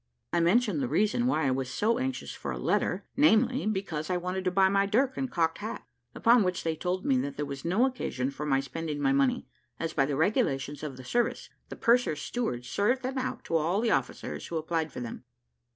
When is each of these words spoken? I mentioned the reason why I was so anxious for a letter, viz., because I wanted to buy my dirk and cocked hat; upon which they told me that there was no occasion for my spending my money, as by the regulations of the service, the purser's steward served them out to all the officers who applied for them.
I 0.33 0.39
mentioned 0.39 0.81
the 0.81 0.87
reason 0.87 1.27
why 1.27 1.45
I 1.45 1.51
was 1.51 1.69
so 1.69 1.99
anxious 1.99 2.33
for 2.33 2.49
a 2.49 2.57
letter, 2.57 3.05
viz., 3.15 3.67
because 3.71 4.09
I 4.09 4.17
wanted 4.17 4.43
to 4.45 4.49
buy 4.51 4.67
my 4.67 4.87
dirk 4.87 5.15
and 5.15 5.29
cocked 5.29 5.59
hat; 5.59 5.85
upon 6.15 6.41
which 6.41 6.63
they 6.63 6.75
told 6.75 7.05
me 7.05 7.17
that 7.17 7.37
there 7.37 7.45
was 7.45 7.63
no 7.63 7.85
occasion 7.85 8.31
for 8.31 8.43
my 8.43 8.61
spending 8.61 8.99
my 8.99 9.13
money, 9.13 9.45
as 9.79 9.93
by 9.93 10.07
the 10.07 10.15
regulations 10.15 10.81
of 10.81 10.97
the 10.97 11.05
service, 11.05 11.51
the 11.69 11.75
purser's 11.75 12.19
steward 12.19 12.65
served 12.65 13.03
them 13.03 13.19
out 13.19 13.43
to 13.43 13.55
all 13.55 13.79
the 13.79 13.91
officers 13.91 14.47
who 14.47 14.57
applied 14.57 14.91
for 14.91 15.01
them. 15.01 15.23